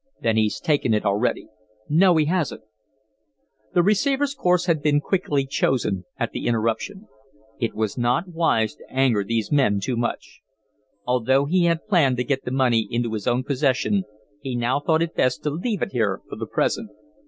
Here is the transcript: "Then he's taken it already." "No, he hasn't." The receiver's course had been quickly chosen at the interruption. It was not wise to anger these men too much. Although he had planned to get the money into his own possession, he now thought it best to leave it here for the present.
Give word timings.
"Then 0.19 0.35
he's 0.35 0.59
taken 0.59 0.95
it 0.95 1.05
already." 1.05 1.45
"No, 1.87 2.17
he 2.17 2.25
hasn't." 2.25 2.63
The 3.75 3.83
receiver's 3.83 4.33
course 4.33 4.65
had 4.65 4.81
been 4.81 4.99
quickly 4.99 5.45
chosen 5.45 6.05
at 6.17 6.31
the 6.31 6.47
interruption. 6.47 7.07
It 7.59 7.75
was 7.75 7.99
not 7.99 8.27
wise 8.27 8.73
to 8.77 8.85
anger 8.91 9.23
these 9.23 9.51
men 9.51 9.79
too 9.79 9.95
much. 9.95 10.41
Although 11.05 11.45
he 11.45 11.65
had 11.65 11.85
planned 11.87 12.17
to 12.17 12.23
get 12.23 12.45
the 12.45 12.51
money 12.51 12.87
into 12.89 13.13
his 13.13 13.27
own 13.27 13.43
possession, 13.43 14.05
he 14.41 14.55
now 14.55 14.79
thought 14.79 15.03
it 15.03 15.13
best 15.13 15.43
to 15.43 15.51
leave 15.51 15.83
it 15.83 15.91
here 15.91 16.19
for 16.27 16.35
the 16.35 16.47
present. 16.47 16.89